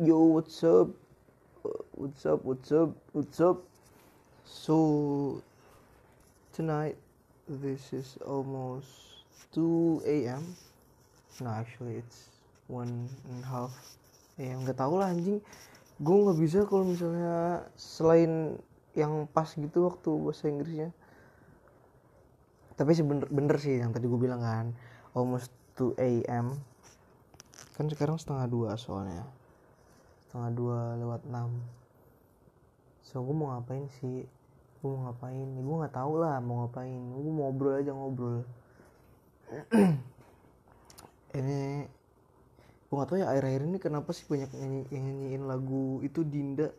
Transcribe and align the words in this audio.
Yo, 0.00 0.16
what's 0.32 0.64
up? 0.64 0.88
Uh, 1.60 1.84
What's 1.92 2.24
up? 2.24 2.40
What's 2.40 2.72
up? 2.72 2.96
What's 3.12 3.36
up? 3.36 3.60
So 4.48 5.44
tonight, 6.56 6.96
this 7.44 7.92
is 7.92 8.16
almost 8.24 8.88
2 9.52 10.00
a.m. 10.08 10.56
No, 11.44 11.52
actually 11.52 12.00
it's 12.00 12.32
one 12.72 13.12
and 13.28 13.44
a 13.44 13.48
half 13.52 13.76
a.m. 14.40 14.64
Gak 14.64 14.80
tau 14.80 14.96
lah 14.96 15.12
anjing. 15.12 15.44
Gue 16.00 16.16
nggak 16.16 16.38
bisa 16.40 16.64
kalau 16.64 16.88
misalnya 16.88 17.68
selain 17.76 18.56
yang 18.96 19.28
pas 19.28 19.52
gitu 19.52 19.84
waktu 19.84 20.16
bahasa 20.16 20.48
Inggrisnya. 20.48 20.96
Tapi 22.72 22.96
sih 22.96 23.04
bener, 23.04 23.28
bener 23.28 23.60
sih 23.60 23.76
yang 23.76 23.92
tadi 23.92 24.08
gue 24.08 24.16
bilang 24.16 24.40
kan, 24.40 24.72
almost 25.12 25.52
2 25.76 25.92
a.m. 26.00 26.56
Kan 27.76 27.92
sekarang 27.92 28.16
setengah 28.16 28.48
dua 28.48 28.80
soalnya 28.80 29.28
setengah 30.30 30.54
dua 30.54 30.78
lewat 30.94 31.26
enam. 31.26 31.58
So 33.02 33.18
gue 33.26 33.34
mau 33.34 33.50
ngapain 33.50 33.90
sih? 33.98 34.22
Gue 34.78 34.88
mau 34.94 35.10
ngapain? 35.10 35.42
Ya, 35.42 35.58
gue 35.58 35.76
nggak 35.82 35.94
tahu 35.98 36.22
lah 36.22 36.38
mau 36.38 36.62
ngapain. 36.62 37.02
Gue 37.10 37.22
mau 37.34 37.50
ngobrol 37.50 37.82
aja 37.82 37.90
ngobrol. 37.90 38.46
Ini 41.42 41.82
gue 42.86 42.94
nggak 42.94 43.10
tahu 43.10 43.18
ya 43.18 43.26
akhir-akhir 43.30 43.62
ini 43.70 43.78
kenapa 43.78 44.10
sih 44.10 44.26
banyak 44.26 44.50
nyanyi 44.50 44.82
yang 44.90 45.04
nyanyiin 45.06 45.42
lagu 45.46 46.02
itu 46.02 46.26
Dinda 46.26 46.74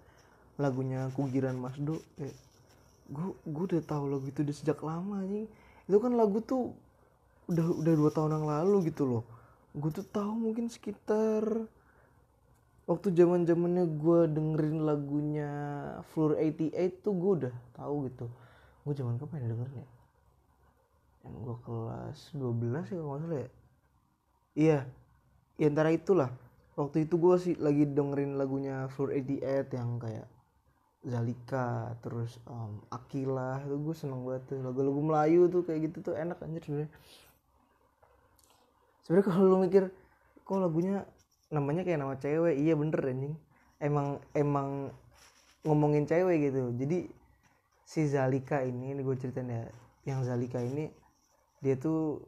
lagunya 0.60 1.08
Kugiran 1.12 1.56
Masdo. 1.56 2.00
Eh, 2.20 2.36
gue 3.12 3.28
gue 3.48 3.64
udah 3.76 3.84
tahu 3.84 4.12
lagu 4.12 4.28
itu 4.28 4.44
udah 4.44 4.56
sejak 4.56 4.80
lama 4.84 5.24
nih 5.24 5.48
itu 5.88 5.98
kan 6.00 6.16
lagu 6.16 6.40
tuh 6.44 6.76
udah 7.48 7.64
udah 7.64 7.94
dua 7.96 8.12
tahun 8.16 8.40
yang 8.40 8.48
lalu 8.48 8.92
gitu 8.92 9.04
loh. 9.08 9.24
Gue 9.72 9.92
tuh 9.92 10.04
tahu 10.08 10.52
mungkin 10.52 10.68
sekitar 10.68 11.68
waktu 12.90 13.08
zaman 13.14 13.46
zamannya 13.46 13.86
gue 13.98 14.20
dengerin 14.30 14.84
lagunya 14.86 15.52
Floor 16.14 16.38
88 16.38 17.04
tuh 17.04 17.14
gue 17.14 17.32
udah 17.46 17.56
tahu 17.78 17.96
gitu. 18.10 18.26
Gue 18.82 18.94
zaman 18.98 19.16
kapan 19.22 19.50
dengerin 19.50 19.86
ya? 19.86 19.90
Yang 21.26 21.36
gue 21.46 21.58
kelas 21.66 22.20
12 22.34 22.94
ya 22.94 23.00
kalau 23.02 23.20
salah 23.22 23.40
ya? 23.40 23.50
Iya. 24.58 24.80
Ya 25.62 25.66
antara 25.70 25.90
itulah. 25.94 26.30
Waktu 26.74 27.06
itu 27.06 27.16
gue 27.20 27.36
sih 27.38 27.54
lagi 27.62 27.86
dengerin 27.86 28.40
lagunya 28.40 28.90
Floor 28.94 29.14
88 29.14 29.78
yang 29.78 30.02
kayak 30.02 30.28
Zalika 31.02 31.98
terus 32.06 32.38
um, 32.46 32.78
Akila 32.94 33.58
itu 33.66 33.78
gue 33.78 33.96
seneng 33.98 34.22
banget 34.26 34.54
tuh. 34.54 34.62
Lagu-lagu 34.62 35.02
Melayu 35.02 35.50
tuh 35.50 35.62
kayak 35.66 35.92
gitu 35.92 36.12
tuh 36.12 36.14
enak 36.18 36.42
anjir 36.42 36.62
sebenarnya 36.66 36.94
sebenarnya 39.06 39.28
kalau 39.28 39.44
lu 39.44 39.58
mikir 39.66 39.84
kok 40.46 40.60
lagunya 40.62 41.04
namanya 41.52 41.84
kayak 41.84 42.00
nama 42.00 42.16
cewek. 42.16 42.56
Iya 42.58 42.74
bener 42.80 43.04
anjing. 43.04 43.36
Emang 43.78 44.24
emang 44.34 44.90
ngomongin 45.68 46.08
cewek 46.08 46.50
gitu. 46.50 46.72
Jadi 46.74 47.12
si 47.86 48.08
Zalika 48.08 48.64
ini 48.64 48.96
ini 48.96 49.02
gue 49.04 49.16
ceritain 49.20 49.52
ya 49.52 49.68
yang 50.08 50.24
Zalika 50.24 50.64
ini 50.64 50.88
dia 51.62 51.76
tuh 51.78 52.24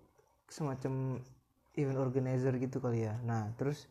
semacam 0.52 1.24
event 1.80 2.00
organizer 2.04 2.54
gitu 2.60 2.84
kali 2.84 3.08
ya. 3.08 3.16
Nah 3.24 3.50
terus 3.56 3.88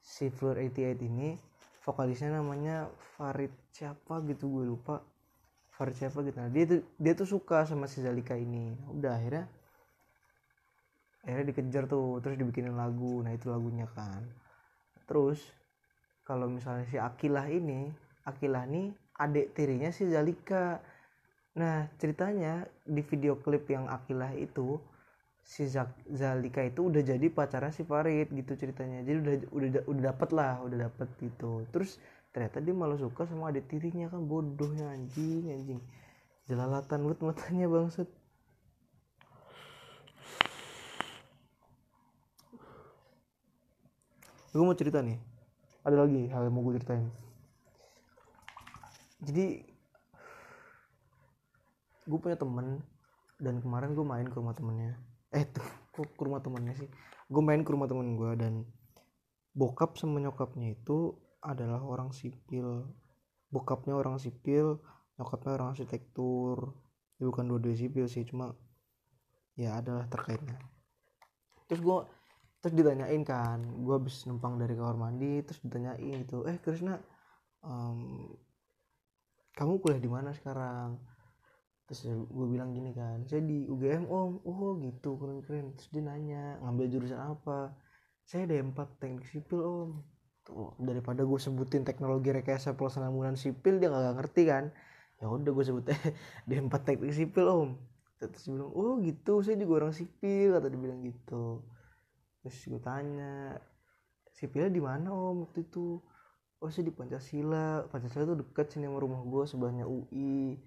si 0.00 0.32
Floor 0.32 0.58
88 0.58 1.06
ini 1.06 1.36
vokalisnya 1.84 2.40
namanya 2.40 2.88
Farid 3.20 3.52
siapa 3.70 4.24
gitu 4.26 4.48
gue 4.48 4.64
lupa. 4.64 5.04
Farid 5.76 5.94
siapa 5.94 6.24
gitu. 6.24 6.40
Nah 6.40 6.50
dia 6.50 6.64
tuh 6.66 6.80
dia 6.96 7.12
tuh 7.12 7.28
suka 7.28 7.68
sama 7.68 7.84
si 7.84 8.00
Zalika 8.00 8.34
ini. 8.34 8.74
Udah 8.90 9.14
akhirnya 9.20 9.44
akhirnya 11.20 11.52
dikejar 11.52 11.84
tuh 11.84 12.18
terus 12.24 12.40
dibikinin 12.40 12.74
lagu. 12.74 13.20
Nah 13.20 13.36
itu 13.36 13.52
lagunya 13.52 13.84
kan 13.92 14.24
terus 15.10 15.42
kalau 16.22 16.46
misalnya 16.46 16.86
si 16.86 16.94
Akilah 16.94 17.50
ini 17.50 17.90
Akilah 18.22 18.62
nih 18.70 18.94
adik 19.18 19.56
tirinya 19.58 19.90
si 19.90 20.06
Zalika. 20.06 20.78
Nah 21.58 21.90
ceritanya 21.98 22.68
di 22.86 23.02
video 23.02 23.34
klip 23.42 23.66
yang 23.66 23.90
Akilah 23.90 24.30
itu 24.38 24.78
si 25.42 25.66
Zalika 26.14 26.62
itu 26.62 26.86
udah 26.86 27.02
jadi 27.02 27.26
pacarnya 27.32 27.74
si 27.74 27.82
Farid 27.82 28.30
gitu 28.30 28.54
ceritanya. 28.54 29.02
Jadi 29.02 29.18
udah 29.18 29.34
udah 29.50 29.68
udah 29.90 30.02
dapet 30.14 30.30
lah 30.30 30.62
udah 30.62 30.78
dapet 30.86 31.08
gitu. 31.18 31.66
Terus 31.74 31.98
ternyata 32.30 32.62
dia 32.62 32.74
malah 32.76 32.94
suka 32.94 33.26
sama 33.26 33.50
adik 33.50 33.66
tirinya 33.66 34.06
kan 34.06 34.22
bodohnya 34.22 34.94
anjing 34.94 35.50
anjing. 35.50 35.80
Jelalatan 36.46 37.10
buat 37.10 37.18
matanya 37.24 37.66
bangsat 37.66 38.06
gue 44.50 44.64
mau 44.66 44.74
cerita 44.74 44.98
nih. 44.98 45.18
Ada 45.86 45.96
lagi 46.06 46.26
hal 46.28 46.50
yang 46.50 46.54
mau 46.54 46.62
gue 46.66 46.76
ceritain. 46.76 47.06
Jadi 49.22 49.62
gue 52.10 52.18
punya 52.18 52.34
temen 52.34 52.82
dan 53.38 53.62
kemarin 53.62 53.94
gue 53.94 54.02
main 54.02 54.26
ke 54.26 54.36
rumah 54.36 54.52
temennya. 54.56 54.98
Eh 55.30 55.46
tuh 55.46 55.64
kok 55.94 56.10
ke 56.18 56.22
rumah 56.26 56.42
temennya 56.42 56.74
sih? 56.74 56.88
Gue 57.30 57.42
main 57.44 57.62
ke 57.62 57.70
rumah 57.70 57.86
temen 57.86 58.18
gue 58.18 58.30
dan 58.34 58.66
bokap 59.54 59.94
sama 59.94 60.18
nyokapnya 60.18 60.74
itu 60.74 61.14
adalah 61.40 61.80
orang 61.86 62.10
sipil. 62.10 62.90
Bokapnya 63.54 63.94
orang 63.94 64.18
sipil 64.18 64.82
nyokapnya 65.20 65.52
orang 65.54 65.68
arsitektur. 65.76 66.74
Ya, 67.20 67.28
bukan 67.28 67.44
dua-dua 67.46 67.76
sipil 67.76 68.08
sih 68.08 68.24
cuma 68.26 68.56
ya 69.54 69.78
adalah 69.78 70.08
terkaitnya. 70.08 70.56
Terus 71.68 71.80
gue 71.84 71.98
terus 72.60 72.74
ditanyain 72.76 73.22
kan 73.24 73.58
gue 73.64 73.94
habis 73.96 74.28
numpang 74.28 74.60
dari 74.60 74.76
kamar 74.76 74.96
mandi 74.96 75.40
terus 75.44 75.60
ditanyain 75.64 76.24
gitu 76.28 76.44
eh 76.44 76.56
Krisna 76.60 77.00
em, 77.64 78.28
kamu 79.60 79.76
kuliah 79.82 80.00
di 80.00 80.10
mana 80.10 80.32
sekarang? 80.32 80.96
Terus 81.84 82.06
gue 82.08 82.46
bilang 82.48 82.70
gini 82.70 82.94
kan 82.96 83.26
saya 83.28 83.42
di 83.44 83.66
UGM 83.66 84.08
om. 84.08 84.40
Oh 84.46 84.78
gitu 84.80 85.18
keren 85.20 85.44
keren 85.44 85.76
terus 85.76 85.92
dia 85.92 86.00
nanya 86.00 86.56
ngambil 86.64 86.86
jurusan 86.88 87.20
apa? 87.20 87.76
Saya 88.24 88.48
D4 88.48 88.78
teknik 88.96 89.26
sipil 89.28 89.60
om. 89.60 89.90
Tuh 90.46 90.72
daripada 90.80 91.26
gue 91.26 91.36
sebutin 91.36 91.84
teknologi 91.84 92.32
rekayasa 92.32 92.78
pelaksanaan 92.78 93.36
sipil 93.36 93.82
dia 93.82 93.92
nggak 93.92 94.16
ngerti 94.22 94.42
kan? 94.48 94.64
Ya 95.20 95.28
udah 95.28 95.52
gue 95.52 95.64
sebut 95.66 95.84
D4 96.48 96.74
teknik 96.86 97.12
sipil 97.12 97.46
om. 97.50 97.70
Terus 98.16 98.46
bilang 98.48 98.72
oh 98.72 98.96
gitu 99.04 99.44
saya 99.44 99.60
juga 99.60 99.84
orang 99.84 99.92
sipil 99.92 100.56
kata 100.56 100.72
dia 100.72 100.80
bilang 100.80 101.00
gitu 101.04 101.60
terus 102.40 102.56
gue 102.64 102.80
tanya 102.80 103.56
sipilnya 104.32 104.72
di 104.72 104.82
mana 104.82 105.12
om 105.12 105.44
waktu 105.48 105.68
itu? 105.68 106.00
Oh 106.60 106.68
saya 106.68 106.88
di 106.88 106.94
Pancasila. 106.94 107.88
Pancasila 107.88 108.24
tuh 108.28 108.38
deket 108.44 108.72
sini 108.72 108.88
sama 108.88 109.00
rumah 109.00 109.20
gue 109.24 109.44
sebelahnya 109.48 109.84
UI 109.88 110.60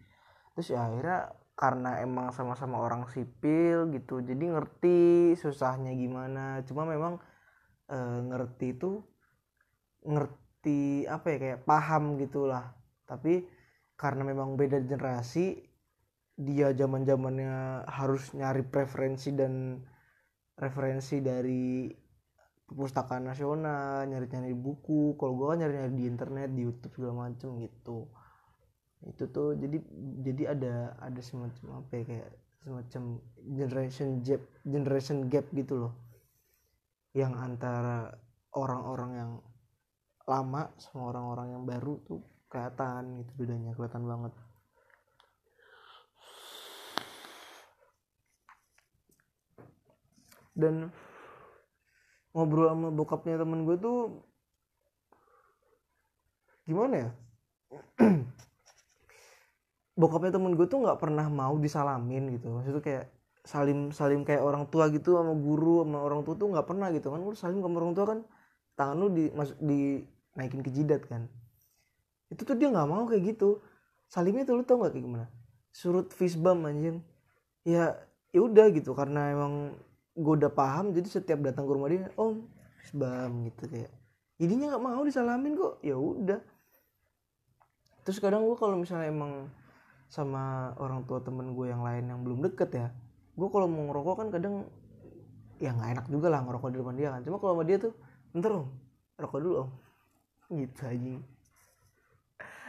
terus 0.54 0.70
ya 0.70 0.86
akhirnya 0.86 1.34
karena 1.58 2.02
emang 2.02 2.30
sama-sama 2.30 2.78
orang 2.78 3.10
sipil 3.10 3.90
gitu 3.90 4.22
jadi 4.22 4.58
ngerti 4.58 5.34
susahnya 5.38 5.94
gimana. 5.94 6.62
Cuma 6.66 6.86
memang 6.86 7.18
e, 7.90 7.98
ngerti 8.30 8.68
itu 8.74 9.02
ngerti 10.06 11.06
apa 11.10 11.26
ya 11.34 11.38
kayak 11.42 11.62
paham 11.66 12.18
gitulah. 12.22 12.74
Tapi 13.06 13.46
karena 13.98 14.26
memang 14.26 14.58
beda 14.58 14.82
generasi 14.82 15.62
dia 16.34 16.74
zaman 16.74 17.06
zamannya 17.06 17.86
harus 17.86 18.34
nyari 18.34 18.66
preferensi 18.66 19.30
dan 19.38 19.78
referensi 20.64 21.20
dari 21.20 21.92
perpustakaan 22.64 23.28
nasional 23.28 24.08
nyari 24.08 24.26
nyari 24.32 24.56
buku. 24.56 25.20
Kalau 25.20 25.34
gue 25.36 25.48
kan 25.52 25.58
nyari 25.62 25.74
nyari 25.78 25.94
di 25.94 26.06
internet 26.08 26.50
di 26.56 26.62
YouTube 26.64 26.94
segala 26.96 27.30
macem 27.30 27.60
gitu. 27.60 28.08
Itu 29.04 29.28
tuh 29.30 29.60
jadi 29.60 29.78
jadi 30.24 30.44
ada 30.56 30.76
ada 31.04 31.22
semacam 31.22 31.84
apa 31.84 31.92
ya 32.00 32.04
kayak 32.08 32.32
semacam 32.64 33.04
generation 33.44 34.08
gap 34.24 34.42
generation 34.64 35.18
gap 35.28 35.46
gitu 35.52 35.88
loh. 35.88 35.94
Yang 37.12 37.34
antara 37.36 38.16
orang-orang 38.56 39.12
yang 39.14 39.32
lama 40.24 40.72
sama 40.80 41.12
orang-orang 41.12 41.48
yang 41.52 41.64
baru 41.68 42.00
tuh 42.08 42.24
kelihatan 42.48 43.20
gitu 43.20 43.32
bedanya 43.44 43.76
kelihatan 43.76 44.08
banget 44.08 44.34
dan 50.54 50.94
ngobrol 52.34 52.70
sama 52.74 52.90
bokapnya 52.90 53.38
temen 53.42 53.66
gue 53.66 53.78
tuh 53.78 54.26
gimana 56.66 56.96
ya? 56.98 57.10
Bokapnya 60.00 60.34
temen 60.34 60.58
gue 60.58 60.66
tuh 60.66 60.82
nggak 60.82 60.98
pernah 60.98 61.30
mau 61.30 61.54
disalamin 61.62 62.34
gitu. 62.34 62.50
Maksudnya 62.50 62.82
kayak 62.82 63.06
salim 63.46 63.94
salim 63.94 64.26
kayak 64.26 64.42
orang 64.42 64.66
tua 64.72 64.90
gitu 64.90 65.20
sama 65.20 65.36
guru 65.38 65.84
sama 65.86 66.00
orang 66.02 66.26
tua 66.26 66.34
tuh 66.34 66.50
nggak 66.50 66.66
pernah 66.66 66.90
gitu 66.90 67.14
kan. 67.14 67.20
Lu 67.22 67.38
salim 67.38 67.62
sama 67.62 67.78
orang 67.78 67.94
tua 67.94 68.06
kan 68.10 68.20
tangan 68.74 68.96
lu 68.98 69.08
di 69.14 69.30
mas, 69.38 69.54
di 69.62 70.02
naikin 70.34 70.66
ke 70.66 70.74
jidat 70.74 71.06
kan. 71.06 71.30
Itu 72.34 72.42
tuh 72.42 72.58
dia 72.58 72.74
nggak 72.74 72.90
mau 72.90 73.06
kayak 73.06 73.38
gitu. 73.38 73.62
Salimnya 74.10 74.50
tuh 74.50 74.58
lu 74.58 74.64
tau 74.66 74.82
nggak 74.82 74.98
kayak 74.98 75.06
gimana? 75.06 75.26
Surut 75.70 76.10
fist 76.10 76.42
bump 76.42 76.66
anjing. 76.66 77.06
Ya 77.62 77.94
ya 78.34 78.42
udah 78.42 78.74
gitu 78.74 78.98
karena 78.98 79.30
emang 79.30 79.78
gue 80.14 80.34
udah 80.38 80.52
paham 80.54 80.94
jadi 80.94 81.10
setiap 81.10 81.42
datang 81.42 81.66
ke 81.66 81.72
rumah 81.74 81.90
dia 81.90 82.10
om 82.18 82.46
bump 82.94 83.34
gitu 83.50 83.64
kayak. 83.72 83.92
Ininya 84.38 84.76
nggak 84.76 84.84
mau 84.84 85.02
disalamin 85.02 85.58
kok 85.58 85.82
ya 85.82 85.98
udah. 85.98 86.42
Terus 88.04 88.20
kadang 88.20 88.46
gue 88.46 88.58
kalau 88.60 88.78
misalnya 88.78 89.10
emang 89.10 89.50
sama 90.12 90.76
orang 90.78 91.08
tua 91.10 91.24
temen 91.26 91.58
gue 91.58 91.74
yang 91.74 91.82
lain 91.82 92.06
yang 92.06 92.22
belum 92.22 92.46
deket 92.46 92.70
ya 92.70 92.88
gue 93.34 93.50
kalau 93.50 93.66
mau 93.66 93.90
ngerokok 93.90 94.16
kan 94.22 94.28
kadang 94.30 94.56
ya 95.58 95.74
nggak 95.74 95.90
enak 95.98 96.06
juga 96.06 96.30
lah 96.30 96.46
ngerokok 96.46 96.70
di 96.70 96.78
depan 96.78 96.96
dia 96.98 97.10
kan. 97.10 97.22
Cuma 97.26 97.38
kalau 97.42 97.54
sama 97.58 97.66
dia 97.66 97.78
tuh 97.82 97.94
bentar 98.30 98.52
om 98.54 98.68
rokok 99.18 99.40
dulu 99.42 99.56
om. 99.66 99.70
Gitu 100.54 100.82
aja 100.86 101.16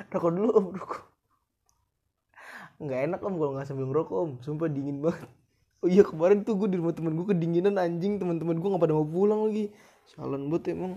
rokok 0.13 0.31
dulu 0.33 0.51
om 0.57 0.67
rokok. 0.73 1.03
Nggak 2.81 3.01
enak 3.13 3.21
om 3.21 3.35
kalau 3.37 3.53
nggak 3.59 3.67
sambil 3.69 3.87
ngerokok 3.93 4.17
om. 4.17 4.31
Sumpah 4.41 4.69
dingin 4.73 5.05
banget 5.05 5.29
oh 5.85 5.89
iya 5.93 6.01
kemarin 6.01 6.41
tuh 6.41 6.57
gue 6.57 6.73
di 6.73 6.81
rumah 6.81 6.97
temen 6.97 7.13
gue 7.13 7.27
kedinginan 7.29 7.77
anjing. 7.77 8.17
Teman-teman 8.17 8.57
gue 8.57 8.69
nggak 8.73 8.81
pada 8.81 8.97
mau 8.97 9.05
pulang 9.05 9.45
lagi. 9.45 9.69
Salon 10.09 10.49
buat 10.49 10.65
emang. 10.65 10.97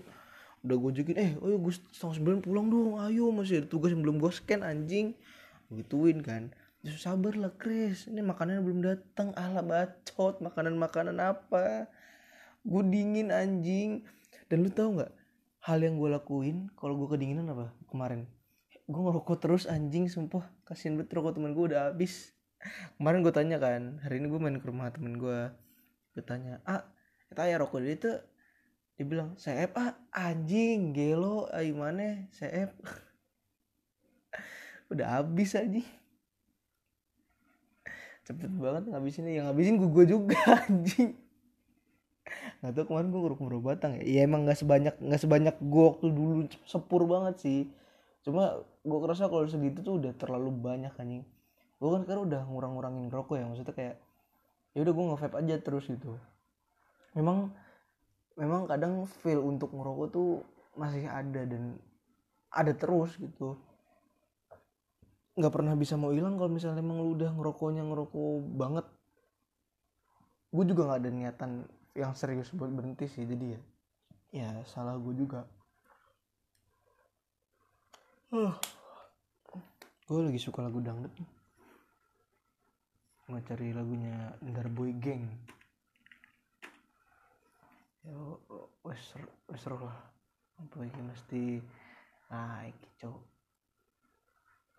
Udah 0.64 0.76
gue 0.80 0.92
jokin 1.04 1.18
eh 1.20 1.32
oh 1.44 1.52
iya 1.52 1.60
gue 1.60 1.74
setengah 1.76 2.16
sembilan 2.16 2.40
pulang 2.40 2.66
dong. 2.72 2.96
Ayo 3.04 3.28
masih 3.36 3.64
ada 3.64 3.68
tugas 3.68 3.92
yang 3.92 4.08
belum 4.08 4.24
gue 4.24 4.32
scan 4.32 4.64
anjing. 4.64 5.12
Gituin 5.68 6.24
kan. 6.24 6.56
Terus 6.80 7.04
sabar 7.04 7.36
lah 7.36 7.52
Chris. 7.60 8.08
Ini 8.08 8.24
makanan 8.24 8.64
belum 8.64 8.80
datang 8.80 9.36
ala 9.36 9.60
bacot. 9.60 10.40
Makanan 10.40 10.80
makanan 10.80 11.20
apa? 11.20 11.92
Gue 12.64 12.82
dingin 12.88 13.36
anjing. 13.36 14.08
Dan 14.48 14.64
lu 14.64 14.72
tau 14.72 14.96
nggak 14.96 15.12
hal 15.68 15.84
yang 15.84 16.00
gue 16.00 16.08
lakuin 16.08 16.72
kalau 16.80 16.96
gue 16.96 17.12
kedinginan 17.12 17.52
apa 17.52 17.76
kemarin? 17.92 18.24
Gue 18.88 19.04
ngerokok 19.04 19.36
terus 19.44 19.68
anjing 19.68 20.08
sumpah. 20.08 20.48
Kasian 20.64 20.96
banget 20.96 21.12
rokok 21.12 21.36
temen 21.36 21.52
gue 21.52 21.76
udah 21.76 21.92
habis 21.92 22.37
kemarin 22.98 23.22
gue 23.22 23.34
tanya 23.34 23.58
kan 23.62 24.02
hari 24.02 24.22
ini 24.22 24.28
gue 24.30 24.40
main 24.42 24.58
ke 24.58 24.68
rumah 24.68 24.90
temen 24.90 25.18
gue 25.18 25.40
gue 26.18 26.24
tanya 26.26 26.62
ah 26.66 26.84
ya 27.46 27.62
rokok 27.62 27.84
dia 27.84 27.96
tuh 27.98 28.18
dia 28.98 29.06
bilang 29.06 29.38
saya 29.38 29.70
ah 29.78 29.94
anjing 30.10 30.96
gelo 30.96 31.46
ayo 31.54 31.78
mana 31.78 32.26
saya 32.34 32.74
udah 34.92 35.22
habis 35.22 35.54
aja 35.54 35.84
cepet 38.28 38.52
banget 38.60 38.92
ngabisinnya. 38.92 39.40
Yang 39.40 39.46
ngabisin 39.48 39.76
gue 39.80 40.06
juga 40.06 40.40
anjing. 40.68 41.16
Nggak 42.60 42.72
tau 42.76 42.86
kemarin 42.92 43.08
gue 43.08 43.22
ngerokok 43.24 43.64
batang 43.64 43.92
ya. 43.96 44.04
Ya 44.04 44.20
emang 44.28 44.44
nggak 44.44 44.60
sebanyak 44.60 44.96
nggak 45.00 45.22
sebanyak 45.24 45.56
gue 45.64 45.84
waktu 45.88 46.08
dulu. 46.12 46.44
Sepur 46.68 47.08
banget 47.08 47.40
sih. 47.40 47.72
Cuma 48.28 48.60
gue 48.84 49.00
kerasa 49.00 49.32
kalau 49.32 49.48
segitu 49.48 49.80
tuh 49.80 50.04
udah 50.04 50.12
terlalu 50.20 50.52
banyak 50.52 50.92
anjing 51.00 51.24
gue 51.78 51.90
kan 51.94 52.02
sekarang 52.06 52.26
udah 52.26 52.42
ngurang-ngurangin 52.50 53.14
rokok 53.14 53.38
ya 53.38 53.46
maksudnya 53.46 53.76
kayak 53.78 53.96
ya 54.74 54.80
udah 54.82 54.94
gue 54.94 55.04
nge 55.14 55.20
vape 55.22 55.36
aja 55.38 55.56
terus 55.62 55.86
gitu. 55.86 56.18
Memang 57.14 57.54
memang 58.38 58.66
kadang 58.66 59.06
feel 59.06 59.42
untuk 59.42 59.74
ngerokok 59.74 60.08
tuh 60.10 60.30
masih 60.78 61.06
ada 61.06 61.42
dan 61.46 61.78
ada 62.50 62.74
terus 62.74 63.14
gitu. 63.22 63.58
Nggak 65.38 65.54
pernah 65.54 65.78
bisa 65.78 65.98
mau 66.02 66.10
hilang 66.10 66.38
kalau 66.42 66.50
misalnya 66.50 66.82
emang 66.82 67.02
lu 67.02 67.14
udah 67.14 67.30
ngerokoknya 67.34 67.86
ngerokok 67.86 68.34
banget. 68.58 68.86
Gue 70.50 70.64
juga 70.66 70.82
nggak 70.90 71.00
ada 71.06 71.12
niatan 71.14 71.52
yang 71.94 72.14
serius 72.14 72.54
buat 72.54 72.70
berhenti 72.70 73.10
sih 73.10 73.26
jadi 73.26 73.58
ya 73.58 73.62
ya 74.34 74.50
salah 74.66 74.98
gue 74.98 75.14
juga. 75.14 75.46
Uh. 78.28 78.54
gue 80.08 80.20
lagi 80.24 80.40
suka 80.40 80.64
lagu 80.64 80.80
dangdut 80.84 81.12
mau 83.28 83.44
cari 83.44 83.76
lagunya 83.76 84.40
Boy 84.72 84.96
Gang. 85.04 85.28
Ya 88.08 88.16
wes 88.88 89.04
wes 89.52 89.64
lah. 89.68 90.00
Apa 90.58 90.76
ini 90.80 91.02
mesti 91.04 91.44
naik 92.32 92.80
cowok. 93.04 93.24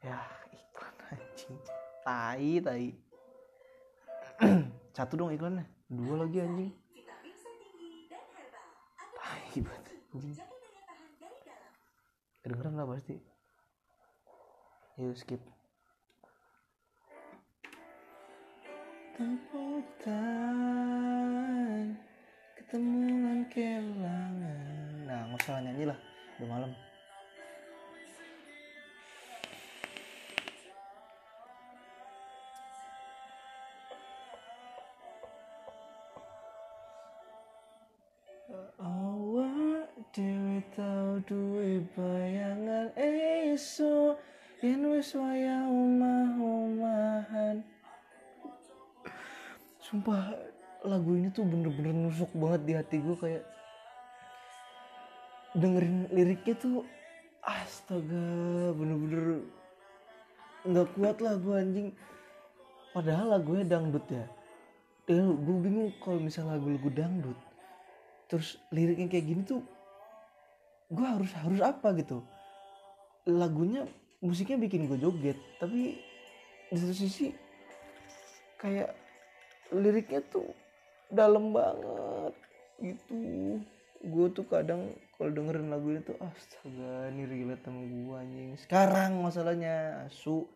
Ya 0.01 0.25
iklan 0.49 0.97
anjing. 1.13 1.61
Tai 2.09 2.51
tai. 2.65 2.89
Satu 4.97 5.21
dong 5.21 5.29
iklannya. 5.37 5.69
Dua 5.93 6.25
lagi 6.25 6.41
anjing. 6.41 6.73
Tai 9.13 9.57
banget 9.61 9.85
anjing. 9.93 10.37
Kedengeran 12.41 12.81
lah 12.81 12.89
pasti. 12.89 13.21
Yuk 14.97 15.15
skip 15.21 15.58
temputan 19.19 20.15
ketemuan 22.55 23.43
kelangan 23.51 24.31
nah 25.11 25.27
nggak 25.27 25.43
usah 25.43 25.59
nyanyi 25.59 25.91
lah 25.91 25.99
udah 26.39 26.47
malam. 26.47 26.71
Awak 38.79 39.91
dewi 40.15 40.63
tau 40.79 41.19
duwe 41.27 41.83
bayangan 41.99 42.95
esok 42.95 44.15
Yen 44.63 44.87
wis 44.91 45.15
sumpah 49.89 50.37
lagu 50.85 51.17
ini 51.17 51.33
tuh 51.33 51.49
bener-bener 51.49 51.97
nusuk 51.97 52.29
banget 52.37 52.61
di 52.69 52.73
hati 52.77 52.97
gue 53.01 53.17
kayak 53.17 53.43
dengerin 55.57 56.13
liriknya 56.13 56.55
tuh 56.61 56.85
astaga 57.41 58.29
bener-bener 58.77 59.49
nggak 60.69 60.89
kuat 60.93 61.17
lah 61.25 61.35
gue 61.41 61.55
anjing. 61.57 61.89
Padahal 62.93 63.41
lagunya 63.41 63.65
dangdut 63.65 64.05
ya. 64.13 64.29
Eh, 65.09 65.25
gue 65.25 65.57
bingung 65.65 65.89
kalau 66.05 66.21
misalnya 66.21 66.61
lagu-lagu 66.61 66.91
dangdut 66.93 67.39
terus 68.29 68.61
liriknya 68.69 69.09
kayak 69.09 69.25
gini 69.25 69.41
tuh 69.41 69.65
gue 70.93 71.07
harus 71.07 71.33
harus 71.33 71.65
apa 71.65 71.97
gitu? 71.97 72.21
Lagunya 73.25 73.89
musiknya 74.21 74.61
bikin 74.61 74.85
gue 74.85 75.01
joget 75.01 75.41
tapi 75.57 75.97
di 76.69 76.77
satu 76.77 76.93
sisi 76.93 77.33
kayak 78.61 79.08
liriknya 79.73 80.25
tuh 80.33 80.49
dalam 81.09 81.53
banget 81.53 82.35
gitu. 82.81 83.17
Gue 83.99 84.27
tuh 84.31 84.47
kadang 84.47 84.95
kalau 85.19 85.35
dengerin 85.35 85.75
lagu 85.75 85.91
itu 85.91 86.15
astaga 86.23 87.11
ini 87.11 87.27
relate 87.27 87.67
sama 87.67 87.83
gue 87.83 88.15
anjing. 88.15 88.51
Sekarang 88.63 89.19
masalahnya 89.19 90.07
asu. 90.07 90.47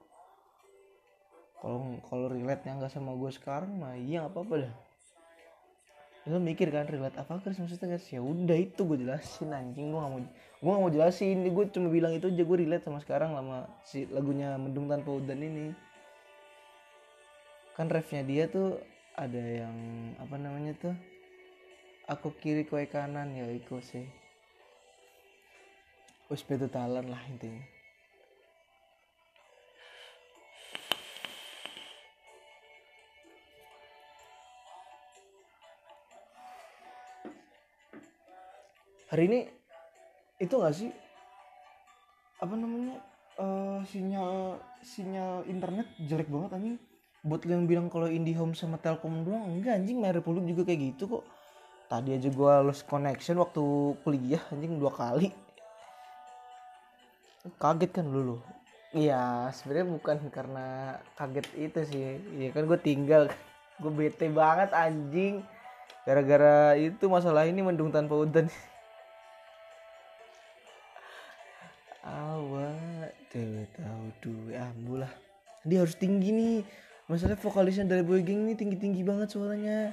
Kalau 1.59 1.99
kalau 2.07 2.27
relate 2.31 2.63
nya 2.67 2.79
nggak 2.79 2.95
sama 2.95 3.15
gue 3.19 3.31
sekarang 3.35 3.75
mah 3.83 3.99
iya 3.99 4.31
apa 4.31 4.47
apa 4.47 4.55
dah. 4.67 4.75
Lo 6.31 6.39
mikir 6.39 6.71
kan 6.71 6.87
relate 6.87 7.19
apa 7.19 7.43
Chris? 7.43 7.59
Maksudnya 7.59 7.99
guys 7.99 8.07
ya 8.07 8.23
udah 8.23 8.55
itu 8.55 8.87
gue 8.87 8.99
jelasin 9.03 9.51
anjing. 9.51 9.91
Gue 9.91 9.99
gak 9.99 10.13
mau 10.15 10.23
gue 10.23 10.71
gak 10.71 10.83
mau 10.87 10.93
jelasin. 10.95 11.43
Gue 11.51 11.67
cuma 11.75 11.91
bilang 11.91 12.15
itu 12.15 12.31
aja 12.31 12.43
gue 12.47 12.59
relate 12.63 12.87
sama 12.87 13.03
sekarang 13.03 13.35
lama 13.35 13.67
si 13.83 14.07
lagunya 14.07 14.55
mendung 14.55 14.87
tanpa 14.87 15.11
udan 15.11 15.43
ini. 15.43 15.75
Kan 17.75 17.91
refnya 17.91 18.23
dia 18.23 18.47
tuh 18.47 18.79
ada 19.13 19.43
yang 19.45 19.77
apa 20.17 20.37
namanya 20.41 20.73
tuh? 20.81 20.97
Aku 22.09 22.33
kiri 22.41 22.65
kue 22.65 22.89
kanan 22.89 23.37
ya 23.37 23.45
ikut 23.53 23.85
sih. 23.85 24.09
Wes 26.33 26.41
talan 26.49 27.13
lah 27.13 27.23
intinya. 27.29 27.61
Hari 39.13 39.29
ini 39.29 39.45
itu 40.41 40.55
gak 40.57 40.73
sih? 40.73 40.89
Apa 42.41 42.57
namanya? 42.57 42.97
Uh, 43.37 43.85
sinyal 43.85 44.57
sinyal 44.81 45.45
internet 45.49 45.89
jelek 46.05 46.29
banget 46.29 46.53
anjing 46.53 46.77
buat 47.23 47.47
yang 47.47 47.71
bilang 47.71 47.87
kalau 47.87 48.11
IndiHome 48.11 48.59
sama 48.59 48.83
Telkom 48.83 49.23
doang 49.23 49.59
enggak 49.59 49.79
anjing. 49.79 50.03
My 50.03 50.11
Republic 50.11 50.43
juga 50.51 50.63
kayak 50.67 50.81
gitu 50.95 51.19
kok. 51.19 51.25
Tadi 51.87 52.19
aja 52.19 52.29
gue 52.29 52.53
lost 52.67 52.83
connection 52.91 53.39
waktu 53.39 53.63
kuliah 54.03 54.43
anjing 54.51 54.83
dua 54.83 54.91
kali. 54.91 55.31
Kaget 57.59 57.91
kan 57.91 58.07
dulu 58.07 58.39
iya 58.93 59.49
sebenarnya 59.51 59.89
bukan 59.89 60.17
karena 60.29 60.67
kaget 61.17 61.47
itu 61.57 61.81
sih. 61.89 62.03
Ya 62.39 62.49
kan 62.53 62.69
gue 62.69 62.79
tinggal 62.79 63.33
gue 63.81 63.93
bete 63.93 64.29
banget 64.29 64.71
anjing. 64.77 65.43
Gara-gara 66.03 66.75
itu 66.75 67.07
masalah 67.07 67.47
ini 67.47 67.63
mendung 67.63 67.95
tanpa 67.95 68.19
udan. 68.19 68.51
Awak 72.03 73.15
tahu 73.79 74.05
tuh 74.19 74.51
ambulah. 74.59 75.13
Dia 75.63 75.87
harus 75.87 75.95
tinggi 75.95 76.35
nih 76.35 76.57
masalah 77.11 77.39
vokalisnya 77.39 77.87
dari 77.89 78.07
boy 78.07 78.23
gang 78.23 78.47
ini 78.47 78.55
tinggi 78.55 78.79
tinggi 78.79 79.03
banget 79.03 79.35
suaranya. 79.35 79.91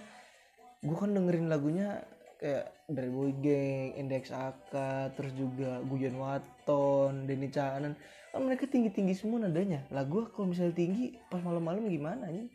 Gue 0.79 0.95
kan 0.95 1.11
dengerin 1.11 1.51
lagunya 1.51 2.05
kayak 2.39 2.71
dari 2.87 3.09
boy 3.11 3.35
gang 3.43 3.99
index 3.99 4.31
AK 4.31 4.71
terus 5.19 5.35
juga 5.35 5.83
Guyon 5.83 6.15
Waton 6.15 7.27
Denny 7.27 7.51
Cahanan 7.51 7.99
kan 8.29 8.41
mereka 8.45 8.69
tinggi 8.69 8.93
tinggi 8.93 9.17
semua 9.17 9.43
nadanya. 9.43 9.83
Lah 9.91 10.05
kalau 10.07 10.53
misalnya 10.53 10.77
tinggi 10.77 11.17
pas 11.27 11.41
malam-malam 11.41 11.89
gimana 11.89 12.29
nih 12.29 12.47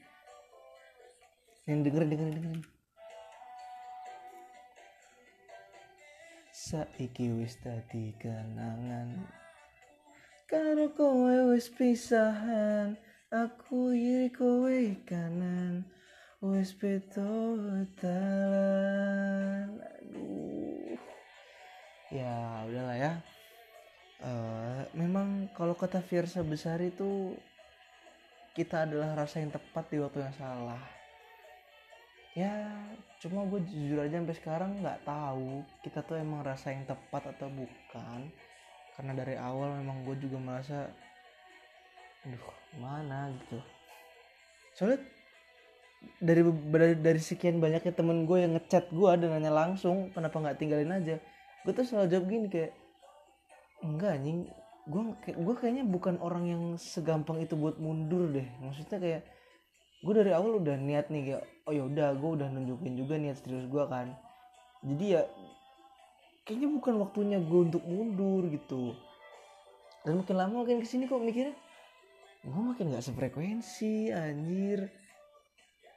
yang 1.68 1.84
dengerin 1.84 2.08
dengerin 2.12 2.34
dengerin. 2.38 2.62
Saiki 6.54 7.28
wis 7.34 7.58
dadi 7.60 8.14
kenangan. 8.16 9.26
Karo 10.48 10.86
kowe 10.96 11.52
wis 11.52 11.68
pisahan 11.68 12.96
aku 13.34 13.90
iri 13.90 14.30
kowe 14.30 14.78
kanan 15.10 15.82
wis 16.38 16.70
beto 16.78 17.58
talan 17.98 19.74
aduh. 19.82 20.94
Ya 22.14 22.62
udahlah 22.70 22.94
ya. 22.94 23.12
Uh, 24.22 24.86
memang 24.94 25.50
kalau 25.50 25.74
kata 25.74 25.98
Fiersa 25.98 26.46
besar 26.46 26.78
itu 26.78 27.34
kita 28.54 28.86
adalah 28.86 29.18
rasa 29.18 29.42
yang 29.42 29.50
tepat 29.50 29.90
di 29.90 29.98
waktu 29.98 30.22
yang 30.22 30.36
salah. 30.38 30.78
Ya 32.38 32.54
cuma 33.18 33.42
gue 33.50 33.66
jujur 33.66 33.98
aja 33.98 34.14
sampai 34.22 34.38
sekarang 34.38 34.78
nggak 34.78 35.02
tahu 35.02 35.66
kita 35.82 36.06
tuh 36.06 36.22
emang 36.22 36.46
rasa 36.46 36.70
yang 36.70 36.86
tepat 36.86 37.34
atau 37.34 37.50
bukan. 37.50 38.30
Karena 38.94 39.12
dari 39.18 39.34
awal 39.34 39.82
memang 39.82 40.06
gue 40.06 40.14
juga 40.22 40.38
merasa 40.38 40.86
aduh 42.24 42.63
mana 42.78 43.30
gitu. 43.34 43.58
Soalnya 44.74 45.00
dari 46.20 46.42
dari, 46.44 46.94
dari 47.00 47.20
sekian 47.20 47.58
banyaknya 47.62 47.92
temen 47.94 48.28
gue 48.28 48.38
yang 48.44 48.52
ngechat 48.56 48.92
gue 48.92 49.10
dan 49.16 49.28
nanya 49.32 49.52
langsung 49.52 50.12
kenapa 50.12 50.36
nggak 50.40 50.58
tinggalin 50.60 50.92
aja? 50.92 51.16
Gue 51.64 51.72
tuh 51.72 51.86
selalu 51.86 52.06
jawab 52.12 52.24
gini 52.28 52.46
kayak 52.52 52.72
enggak 53.80 54.20
anjing. 54.20 54.38
Gue 54.84 55.02
gue 55.16 55.54
kayaknya 55.56 55.84
bukan 55.88 56.20
orang 56.20 56.44
yang 56.44 56.62
segampang 56.76 57.40
itu 57.40 57.56
buat 57.56 57.80
mundur 57.80 58.28
deh. 58.28 58.44
Maksudnya 58.60 58.98
kayak 59.00 59.22
gue 60.04 60.12
dari 60.12 60.32
awal 60.36 60.60
udah 60.60 60.76
niat 60.76 61.08
nih 61.08 61.22
kayak 61.32 61.42
oh 61.64 61.72
ya 61.72 61.82
udah 61.88 62.08
gue 62.12 62.30
udah 62.36 62.48
nunjukin 62.52 62.94
juga 63.00 63.16
niat 63.16 63.40
serius 63.40 63.64
gue 63.64 63.84
kan. 63.88 64.12
Jadi 64.84 65.04
ya 65.16 65.24
kayaknya 66.44 66.68
bukan 66.68 66.94
waktunya 67.00 67.38
gue 67.40 67.60
untuk 67.72 67.82
mundur 67.88 68.44
gitu. 68.52 68.92
Dan 70.04 70.20
makin 70.20 70.36
lama 70.36 70.54
makin 70.60 70.84
ke 70.84 70.88
sini 70.88 71.08
kok 71.08 71.16
mikirnya 71.16 71.56
gue 72.44 72.62
makin 72.62 72.92
gak 72.92 73.04
sefrekuensi 73.04 74.12
anjir. 74.12 74.92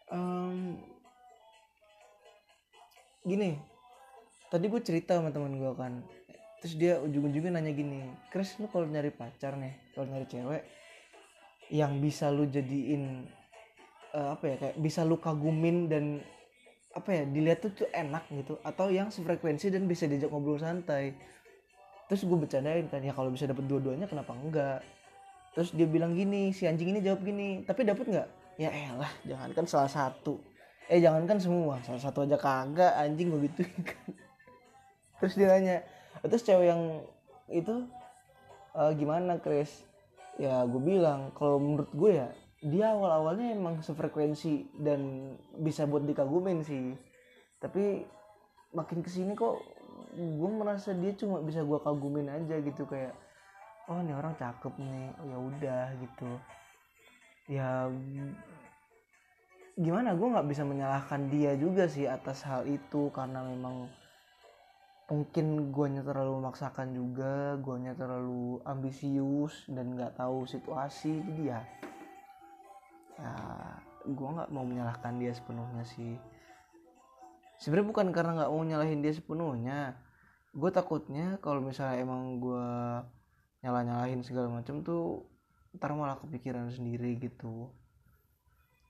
Um, 0.08 0.80
gini 3.27 3.60
tadi 4.48 4.72
gue 4.72 4.80
cerita 4.80 5.20
sama 5.20 5.36
teman 5.36 5.60
gue 5.60 5.74
kan. 5.75 6.00
Terus 6.63 6.74
dia 6.80 6.98
ujung-ujungnya 7.04 7.60
nanya 7.60 7.75
gini 7.75 8.01
Chris 8.32 8.56
lu 8.58 8.72
kalau 8.72 8.88
nyari 8.88 9.12
pacar 9.13 9.60
nih 9.60 9.77
kalau 9.94 10.10
nyari 10.10 10.25
cewek 10.25 10.63
yang 11.70 12.00
bisa 12.00 12.32
lu 12.32 12.48
jadiin 12.48 13.27
uh, 14.16 14.34
apa 14.34 14.44
ya 14.48 14.56
kayak 14.56 14.75
bisa 14.80 15.04
lu 15.04 15.20
kagumin 15.20 15.92
dan 15.92 16.24
apa 16.96 17.13
ya 17.13 17.24
dilihat 17.30 17.62
tuh 17.62 17.72
tuh 17.77 17.89
enak 17.94 18.25
gitu 18.34 18.58
atau 18.66 18.89
yang 18.89 19.13
sefrekuensi 19.13 19.70
dan 19.70 19.86
bisa 19.86 20.10
diajak 20.10 20.32
ngobrol 20.32 20.58
santai. 20.58 21.13
Terus 22.08 22.24
gue 22.24 22.38
bercandain 22.39 22.88
kan 22.88 23.04
ya 23.04 23.12
kalau 23.12 23.30
bisa 23.30 23.46
dapet 23.46 23.68
dua-duanya 23.68 24.08
kenapa 24.08 24.32
enggak 24.32 24.80
terus 25.58 25.74
dia 25.74 25.90
bilang 25.90 26.14
gini 26.14 26.54
si 26.54 26.70
anjing 26.70 26.94
ini 26.94 27.02
jawab 27.02 27.26
gini 27.26 27.66
tapi 27.66 27.82
dapet 27.82 28.06
nggak? 28.06 28.30
Ya 28.62 28.70
elah 28.70 29.10
jangankan 29.26 29.66
salah 29.66 29.90
satu. 29.90 30.38
Eh 30.86 31.02
jangankan 31.02 31.42
semua 31.42 31.82
salah 31.82 31.98
satu 31.98 32.30
aja 32.30 32.38
kagak 32.38 32.94
anjing 32.94 33.34
gue 33.34 33.50
gitu. 33.50 33.66
Terus 35.18 35.34
dia 35.34 35.50
nanya 35.50 35.82
terus 36.22 36.46
cewek 36.46 36.70
yang 36.70 37.02
itu 37.50 37.90
uh, 38.78 38.94
gimana 38.94 39.42
Chris? 39.42 39.82
Ya 40.38 40.62
gue 40.62 40.78
bilang 40.78 41.34
kalau 41.34 41.58
menurut 41.58 41.90
gue 41.90 42.22
ya 42.22 42.30
dia 42.62 42.94
awal 42.94 43.26
awalnya 43.26 43.50
emang 43.50 43.82
sefrekuensi 43.82 44.78
dan 44.78 45.34
bisa 45.58 45.90
buat 45.90 46.06
dikagumin 46.06 46.62
sih. 46.62 46.94
Tapi 47.58 48.06
makin 48.78 49.02
ke 49.02 49.10
sini 49.10 49.34
kok 49.34 49.58
gue 50.14 50.50
merasa 50.54 50.94
dia 50.94 51.18
cuma 51.18 51.42
bisa 51.42 51.66
gue 51.66 51.80
kagumin 51.82 52.30
aja 52.30 52.62
gitu 52.62 52.86
kayak 52.86 53.18
oh 53.88 54.00
ini 54.03 54.12
orang 54.12 54.36
cakep 54.36 54.74
nih 54.79 55.08
oh 55.20 55.25
ya 55.25 55.38
udah 55.39 55.86
gitu. 56.03 56.32
Ya 57.48 57.70
gimana 59.77 60.17
gue 60.17 60.27
nggak 60.27 60.50
bisa 60.50 60.65
menyalahkan 60.65 61.29
dia 61.29 61.53
juga 61.53 61.86
sih 61.86 62.10
atas 62.10 62.41
hal 62.44 62.65
itu 62.65 63.13
karena 63.13 63.46
memang 63.46 63.88
mungkin 65.08 65.72
guanya 65.72 66.03
terlalu 66.03 66.44
memaksakan 66.44 66.91
juga 66.91 67.56
guanya 67.63 67.96
terlalu 67.96 68.60
ambisius 68.67 69.63
dan 69.72 69.96
nggak 69.96 70.20
tahu 70.20 70.44
situasi 70.44 71.24
jadi 71.24 71.44
ya 71.56 71.62
ya 73.15 73.34
gue 74.03 74.29
nggak 74.36 74.51
mau 74.51 74.67
menyalahkan 74.67 75.15
dia 75.20 75.32
sepenuhnya 75.32 75.84
sih. 75.88 76.20
Sebenarnya 77.58 77.89
bukan 77.89 78.08
karena 78.13 78.32
nggak 78.44 78.51
mau 78.51 78.63
nyalahin 78.67 79.01
dia 79.01 79.13
sepenuhnya 79.15 79.96
gue 80.58 80.70
takutnya 80.74 81.38
kalau 81.38 81.62
misalnya 81.62 82.01
emang 82.01 82.41
gue 82.41 82.67
nyalah 83.66 83.84
nyalahin 83.84 84.22
segala 84.22 84.52
macam 84.52 84.86
tuh 84.86 85.26
ntar 85.78 85.94
malah 85.94 86.18
kepikiran 86.22 86.70
sendiri 86.70 87.18
gitu. 87.18 87.70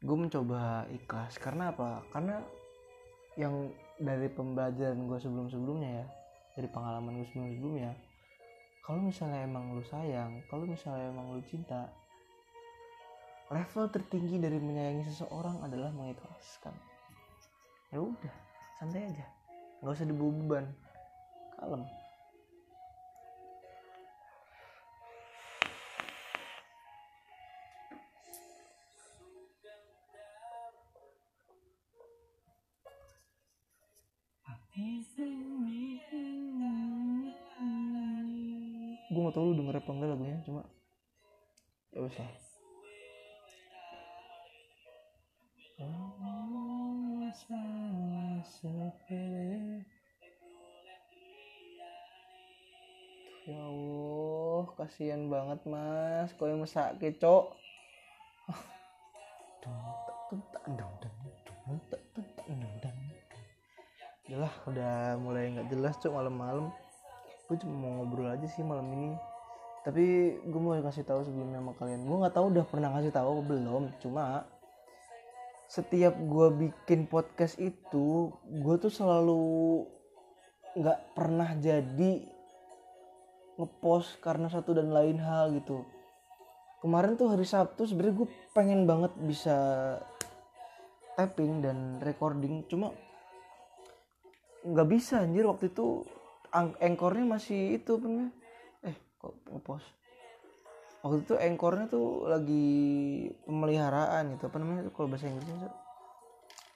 Gue 0.04 0.18
mencoba 0.18 0.86
ikhlas 0.94 1.40
karena 1.42 1.74
apa? 1.74 2.06
Karena 2.14 2.40
yang 3.38 3.72
dari 3.98 4.30
pembelajaran 4.30 4.98
gue 5.10 5.18
sebelum 5.22 5.48
sebelumnya 5.50 6.04
ya 6.04 6.06
dari 6.58 6.68
pengalaman 6.74 7.22
gue 7.22 7.28
sebelum 7.30 7.50
sebelumnya 7.54 7.92
kalau 8.82 9.02
misalnya 9.06 9.46
emang 9.46 9.78
lu 9.78 9.84
sayang 9.86 10.42
kalau 10.50 10.66
misalnya 10.66 11.14
emang 11.14 11.38
lu 11.38 11.42
cinta 11.46 11.86
level 13.54 13.86
tertinggi 13.94 14.42
dari 14.42 14.60
menyayangi 14.60 15.08
seseorang 15.08 15.64
adalah 15.64 15.88
mengikhlaskan. 15.96 16.76
Ya 17.96 18.04
udah 18.04 18.36
santai 18.76 19.08
aja. 19.08 19.24
Nggak 19.80 19.96
usah 19.96 20.08
beban. 20.12 20.66
Kalem 21.56 21.84
gue 34.78 35.02
gak 39.26 39.34
tau 39.34 39.50
lu 39.50 39.58
denger 39.58 39.82
apa 39.82 39.90
enggak 39.90 40.14
lagunya 40.14 40.38
cuma 40.46 40.62
ya 41.90 42.06
usah 42.06 42.30
ya 53.50 53.58
Allah 53.58 54.66
kasihan 54.78 55.26
banget 55.26 55.58
mas. 55.66 56.30
Kau 56.38 56.46
yang 56.46 56.62
masak 56.62 57.02
kecok 57.02 57.58
Yalah 64.38 64.54
udah 64.70 65.18
mulai 65.18 65.50
nggak 65.50 65.74
jelas 65.74 65.98
cok 65.98 66.14
malam-malam. 66.14 66.70
Gue 67.50 67.58
cuma 67.58 67.74
mau 67.74 67.92
ngobrol 67.98 68.30
aja 68.30 68.46
sih 68.46 68.62
malam 68.62 68.86
ini. 68.94 69.18
Tapi 69.82 70.38
gue 70.46 70.62
mau 70.62 70.78
kasih 70.78 71.02
tahu 71.02 71.26
sebelumnya 71.26 71.58
sama 71.58 71.74
kalian. 71.74 72.06
Gue 72.06 72.22
nggak 72.22 72.38
tahu 72.38 72.54
udah 72.54 72.66
pernah 72.70 72.94
kasih 72.94 73.10
tahu 73.10 73.42
belum 73.42 73.98
cuma 73.98 74.46
setiap 75.66 76.14
gue 76.14 76.48
bikin 76.70 77.10
podcast 77.10 77.58
itu 77.58 78.30
gue 78.46 78.76
tuh 78.78 78.94
selalu 78.94 79.84
nggak 80.78 81.18
pernah 81.18 81.58
jadi 81.58 82.24
ngepost 83.58 84.22
karena 84.22 84.54
satu 84.54 84.78
dan 84.78 84.94
lain 84.94 85.18
hal 85.18 85.50
gitu. 85.58 85.82
Kemarin 86.86 87.18
tuh 87.18 87.34
hari 87.34 87.42
Sabtu 87.42 87.90
sebenarnya 87.90 88.22
gue 88.22 88.30
pengen 88.54 88.86
banget 88.86 89.18
bisa 89.18 89.58
tapping 91.18 91.66
dan 91.66 91.98
recording 92.06 92.62
cuma 92.70 92.94
nggak 94.66 94.88
bisa 94.90 95.22
anjir. 95.22 95.46
Waktu 95.46 95.70
itu 95.70 96.08
engkornya 96.82 97.26
masih 97.28 97.78
itu 97.78 98.00
punya 98.00 98.32
eh 98.82 98.96
kok 99.22 99.36
ngepost? 99.52 99.88
Waktu 101.06 101.18
itu 101.24 101.34
engkornya 101.38 101.86
tuh 101.92 102.26
lagi 102.26 102.68
pemeliharaan 103.46 104.34
gitu. 104.34 104.50
Apa 104.50 104.58
namanya 104.58 104.90
kalau 104.96 105.08
bahasa 105.12 105.30
Inggrisnya 105.30 105.70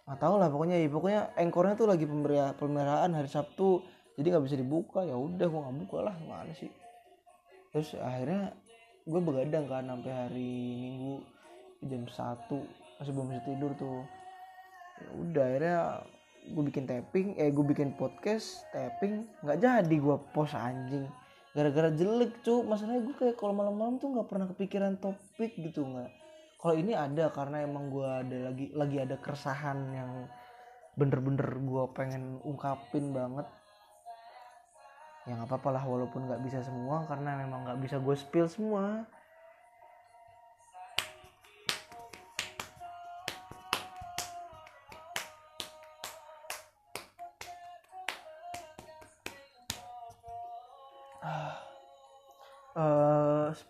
nggak 0.01 0.19
tahu 0.19 0.35
lah 0.37 0.49
pokoknya 0.51 0.77
ya. 0.77 0.89
Pokoknya 0.91 1.21
engkornya 1.39 1.73
tuh 1.79 1.87
lagi 1.89 2.05
pemeliharaan 2.59 3.11
hari 3.17 3.29
Sabtu. 3.31 3.81
Jadi 4.19 4.27
nggak 4.27 4.45
bisa 4.45 4.57
dibuka. 4.59 5.01
Ya 5.01 5.15
udah 5.17 5.47
gua 5.49 5.61
nggak 5.65 5.77
buka 5.87 5.97
lah. 6.05 6.15
Mana 6.27 6.53
sih? 6.53 6.69
Terus 7.71 7.95
akhirnya 7.95 8.51
gue 9.01 9.17
begadang 9.17 9.65
kan 9.65 9.87
sampai 9.87 10.11
hari 10.11 10.51
Minggu 10.77 11.23
jam 11.87 12.03
satu. 12.11 12.61
Masih 12.99 13.11
belum 13.15 13.27
bisa 13.31 13.41
tidur 13.47 13.71
tuh. 13.79 14.03
Ya 15.01 15.09
udah 15.17 15.43
akhirnya 15.47 15.79
gue 16.41 16.63
bikin 16.65 16.89
tapping 16.89 17.37
eh 17.37 17.53
gue 17.53 17.65
bikin 17.65 17.93
podcast 17.93 18.65
tapping 18.73 19.29
nggak 19.45 19.59
jadi 19.61 19.95
gue 19.95 20.17
post 20.33 20.57
anjing. 20.57 21.05
Gara-gara 21.51 21.91
jelek 21.91 22.41
cu. 22.41 22.63
Masalahnya 22.63 23.03
gue 23.05 23.15
kayak 23.15 23.35
kalau 23.37 23.53
malam-malam 23.53 23.99
tuh 23.99 24.15
nggak 24.15 24.27
pernah 24.27 24.47
kepikiran 24.49 24.97
topik 24.97 25.53
gitu 25.59 25.85
nggak. 25.85 26.09
Kalau 26.57 26.75
ini 26.77 26.93
ada 26.93 27.29
karena 27.33 27.65
emang 27.65 27.89
gue 27.89 28.05
ada 28.05 28.37
lagi 28.53 28.65
lagi 28.73 28.97
ada 29.01 29.15
keresahan 29.17 29.77
yang 29.93 30.11
bener-bener 30.95 31.45
gue 31.61 31.83
pengen 31.93 32.39
ungkapin 32.41 33.13
banget. 33.13 33.45
Yang 35.29 35.39
apa 35.45 35.53
apa 35.61 35.69
lah 35.69 35.83
walaupun 35.85 36.25
nggak 36.25 36.41
bisa 36.41 36.65
semua 36.65 37.05
karena 37.05 37.37
memang 37.45 37.69
nggak 37.69 37.79
bisa 37.83 37.95
gue 38.01 38.15
spill 38.17 38.49
semua 38.49 39.05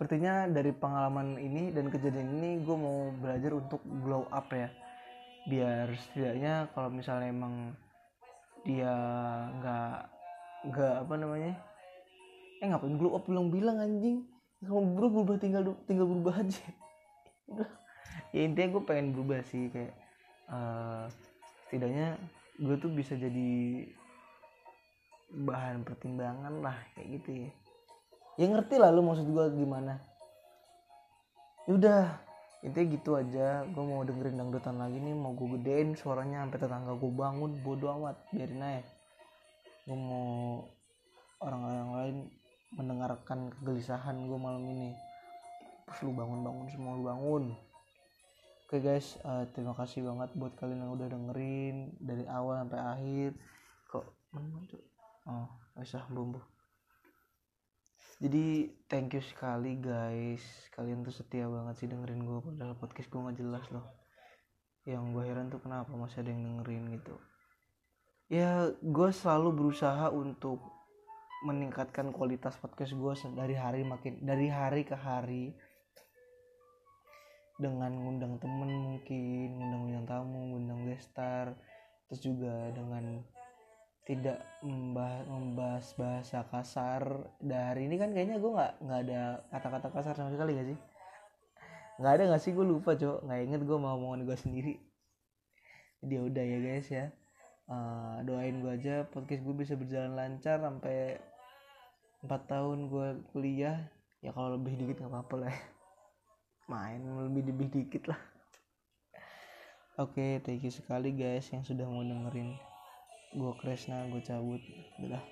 sepertinya 0.02 0.50
dari 0.50 0.74
pengalaman 0.74 1.38
ini 1.38 1.70
dan 1.70 1.94
kejadian 1.94 2.42
ini 2.42 2.66
gue 2.66 2.74
mau 2.74 3.14
belajar 3.22 3.54
untuk 3.54 3.86
glow 4.02 4.26
up 4.34 4.50
ya. 4.50 4.66
Biar 5.46 5.94
setidaknya 5.94 6.74
kalau 6.74 6.90
misalnya 6.90 7.30
emang 7.30 7.78
dia 8.66 8.90
nggak 9.62 9.98
nggak 10.74 10.96
apa 11.06 11.14
namanya 11.22 11.54
eh 12.58 12.66
ngapain 12.66 12.98
glow 12.98 13.14
up 13.14 13.30
bilang-bilang 13.30 13.78
anjing? 13.78 14.26
Kalau 14.66 14.82
berubah 14.82 15.22
berubah 15.22 15.38
tinggal 15.38 15.70
tinggal 15.86 16.10
berubah 16.10 16.34
aja. 16.42 16.66
Ya 18.34 18.48
intinya 18.48 18.80
gue 18.80 18.84
pengen 18.90 19.14
berubah 19.14 19.46
sih 19.46 19.70
kayak 19.70 19.94
uh, 20.50 21.06
setidaknya 21.68 22.18
gue 22.58 22.76
tuh 22.82 22.90
bisa 22.90 23.14
jadi 23.14 23.86
bahan 25.46 25.86
pertimbangan 25.86 26.64
lah 26.64 26.80
kayak 26.96 27.22
gitu 27.22 27.30
ya 27.46 27.52
ya 28.42 28.50
ngerti 28.50 28.76
lah 28.82 28.90
lu 28.90 29.06
maksud 29.06 29.30
gue 29.30 29.46
gimana. 29.54 30.02
Ya 31.70 31.72
udah 31.78 32.02
intinya 32.66 32.88
gitu 32.90 33.14
aja. 33.14 33.62
Gue 33.70 33.86
mau 33.86 34.02
dengerin 34.02 34.42
dangdutan 34.42 34.82
lagi 34.82 34.98
nih 34.98 35.14
mau 35.14 35.38
gue 35.38 35.62
gedein 35.62 35.94
suaranya 35.94 36.42
sampai 36.42 36.58
tetangga 36.58 36.98
gue 36.98 37.12
bangun 37.14 37.62
bodo 37.62 37.94
amat 38.02 38.18
biarin 38.34 38.66
aja. 38.66 38.82
Gue 39.86 39.94
mau 39.94 40.66
orang-orang 41.38 41.90
lain 41.94 42.18
mendengarkan 42.74 43.54
kegelisahan 43.54 44.26
gue 44.26 44.38
malam 44.42 44.66
ini. 44.66 44.98
Pas 45.86 46.02
lu 46.02 46.10
bangun-bangun 46.18 46.66
semua 46.74 46.98
lu 46.98 47.06
bangun. 47.06 47.54
Oke 48.66 48.80
okay 48.80 48.82
guys 48.82 49.22
uh, 49.22 49.46
terima 49.54 49.78
kasih 49.78 50.02
banget 50.02 50.34
buat 50.34 50.58
kalian 50.58 50.88
yang 50.88 50.96
udah 50.98 51.08
dengerin 51.14 51.94
dari 52.02 52.26
awal 52.26 52.58
sampai 52.66 52.80
akhir. 52.82 53.30
Kok 53.86 54.06
mana 54.34 54.66
oh 55.30 55.46
bisa 55.78 56.02
bumbu 56.10 56.51
jadi 58.22 58.70
thank 58.86 59.18
you 59.18 59.24
sekali 59.26 59.82
guys. 59.82 60.46
Kalian 60.78 61.02
tuh 61.02 61.10
setia 61.10 61.50
banget 61.50 61.82
sih 61.82 61.90
dengerin 61.90 62.22
gue 62.22 62.38
padahal 62.38 62.78
podcast 62.78 63.10
gue 63.10 63.18
nggak 63.18 63.38
jelas 63.42 63.66
loh. 63.74 63.88
Yang 64.86 65.04
gue 65.18 65.24
heran 65.26 65.50
tuh 65.50 65.58
kenapa 65.58 65.90
masih 65.98 66.22
ada 66.22 66.30
yang 66.30 66.46
dengerin 66.46 67.02
gitu. 67.02 67.18
Ya 68.30 68.70
gue 68.78 69.10
selalu 69.10 69.50
berusaha 69.58 70.14
untuk 70.14 70.62
meningkatkan 71.50 72.14
kualitas 72.14 72.54
podcast 72.62 72.94
gue 72.94 73.14
dari 73.34 73.58
hari 73.58 73.82
makin 73.82 74.22
dari 74.22 74.54
hari 74.54 74.86
ke 74.86 74.94
hari. 74.94 75.58
Dengan 77.58 77.90
ngundang 77.90 78.38
temen 78.38 78.70
mungkin 78.70 79.58
ngundang 79.58 79.82
undang 79.90 80.06
tamu 80.06 80.40
ngundang 80.54 80.82
gestar 80.94 81.58
terus 82.06 82.22
juga 82.22 82.70
dengan 82.70 83.26
tidak 84.02 84.42
membahas, 84.66 85.94
bahasa 85.94 86.42
kasar 86.50 87.30
dari 87.38 87.86
ini 87.86 88.02
kan 88.02 88.10
kayaknya 88.10 88.42
gue 88.42 88.52
nggak 88.52 88.74
nggak 88.82 89.00
ada 89.08 89.22
kata-kata 89.54 89.88
kasar 89.94 90.14
sama 90.18 90.34
sekali 90.34 90.58
gak 90.58 90.68
sih? 90.74 90.80
Nggak 92.02 92.14
ada 92.18 92.24
nggak 92.34 92.42
sih? 92.42 92.52
Gue 92.58 92.66
lupa 92.66 92.98
cok. 92.98 93.30
Nggak 93.30 93.40
inget 93.46 93.62
gue 93.62 93.78
mau 93.78 93.94
ngomongin 93.94 94.26
gue 94.26 94.38
sendiri. 94.38 94.74
Jadi 96.02 96.14
ya 96.18 96.22
udah 96.26 96.44
ya 96.44 96.58
guys 96.66 96.88
ya. 96.90 97.06
Uh, 97.72 98.20
doain 98.26 98.58
gue 98.60 98.74
aja 98.74 99.08
podcast 99.08 99.46
gue 99.46 99.56
bisa 99.56 99.78
berjalan 99.78 100.18
lancar 100.18 100.60
sampai 100.60 101.22
empat 102.26 102.42
tahun 102.50 102.90
gue 102.90 103.08
kuliah. 103.30 103.86
Ya 104.26 104.34
kalau 104.34 104.58
lebih 104.58 104.82
dikit 104.82 105.06
nggak 105.06 105.14
apa-apa 105.14 105.46
lah. 105.46 105.56
Main 106.74 107.06
lebih 107.06 107.54
lebih 107.54 107.68
dikit 107.70 108.10
lah. 108.10 108.20
Oke 110.02 110.18
okay, 110.18 110.32
thank 110.42 110.66
you 110.66 110.74
sekali 110.74 111.14
guys 111.14 111.46
yang 111.54 111.62
sudah 111.62 111.86
mau 111.86 112.02
dengerin 112.02 112.71
gue 113.32 113.54
Kresna 113.58 114.06
gue 114.08 114.22
cabut. 114.24 114.62
Udah 115.00 115.24